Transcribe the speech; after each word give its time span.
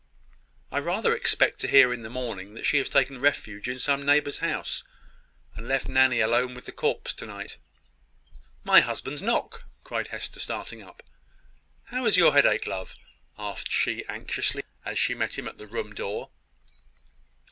"I 0.71 0.79
rather 0.79 1.15
expect 1.15 1.59
to 1.59 1.67
hear 1.67 1.93
in 1.93 2.01
the 2.01 2.09
morning 2.09 2.55
that 2.55 2.65
she 2.65 2.79
has 2.79 2.89
taken 2.89 3.21
refuge 3.21 3.69
in 3.69 3.77
some 3.77 4.03
neighbour's 4.03 4.39
house, 4.39 4.83
and 5.53 5.67
left 5.67 5.87
Nanny 5.87 6.21
alone 6.21 6.55
with 6.55 6.65
the 6.65 6.71
corpse 6.71 7.13
to 7.13 7.27
night." 7.27 7.57
"My 8.63 8.79
husband's 8.81 9.21
knock!" 9.21 9.63
cried 9.83 10.07
Hester, 10.07 10.39
starting 10.39 10.81
up. 10.81 11.03
"How 11.83 12.03
is 12.07 12.17
your 12.17 12.33
headache, 12.33 12.65
love?" 12.65 12.95
asked 13.37 13.69
she 13.71 14.03
anxiously, 14.09 14.63
as 14.83 14.97
she 14.97 15.13
met 15.13 15.37
him 15.37 15.47
at 15.47 15.59
the 15.59 15.67
room 15.67 15.93
door. 15.93 16.31